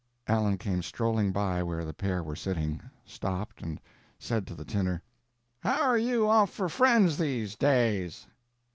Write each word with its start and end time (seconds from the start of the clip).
Allen 0.25 0.57
came 0.57 0.81
strolling 0.81 1.31
by 1.31 1.61
where 1.61 1.85
the 1.85 1.93
pair 1.93 2.23
were 2.23 2.35
sitting; 2.35 2.81
stopped, 3.05 3.61
and 3.61 3.79
said 4.17 4.47
to 4.47 4.55
the 4.55 4.65
tinner; 4.65 5.03
"How 5.59 5.79
are 5.83 5.97
you 5.99 6.27
off 6.27 6.49
for 6.51 6.69
friends, 6.69 7.19
these 7.19 7.55
days?" 7.55 8.25